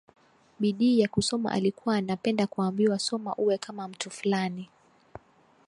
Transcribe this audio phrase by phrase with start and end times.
[0.59, 4.69] Bidii ya kusoma alikuwa anapenda kuambiwa soma uwe kama mtu fulani